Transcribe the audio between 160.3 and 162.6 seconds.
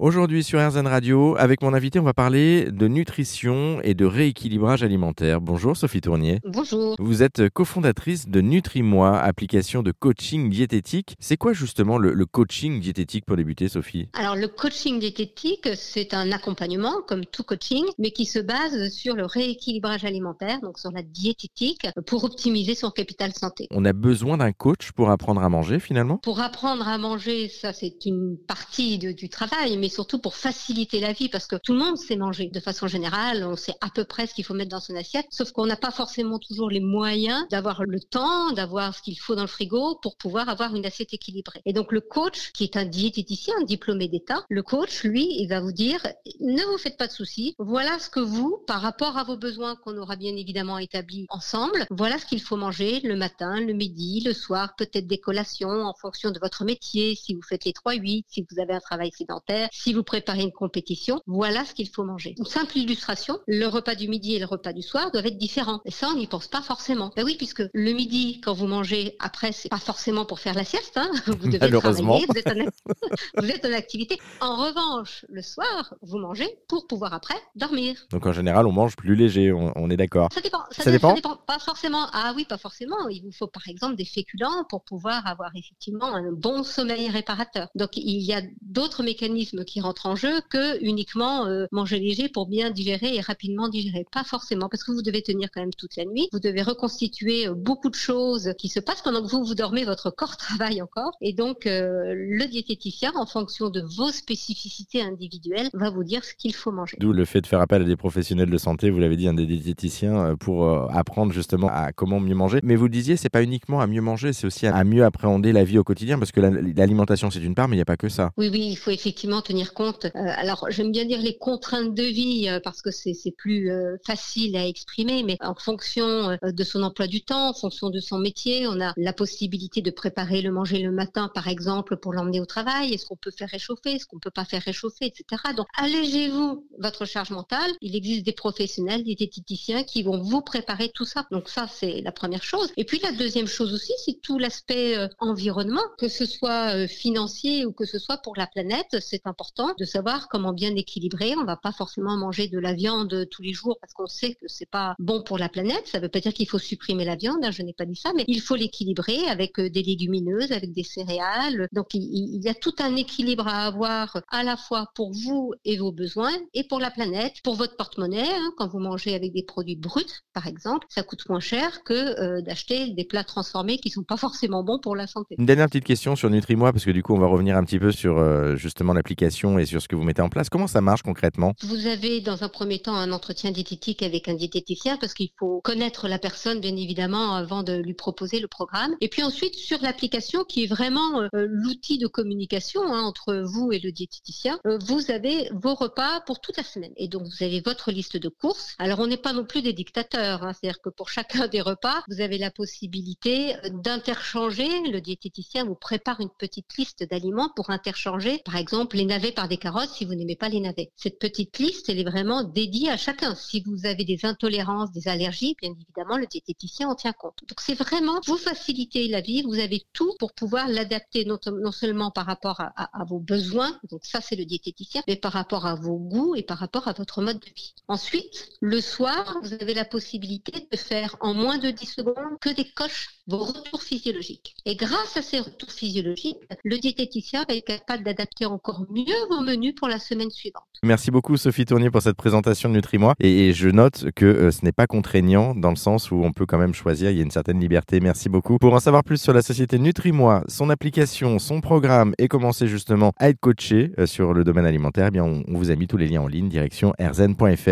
avec des céréales. Donc il, y a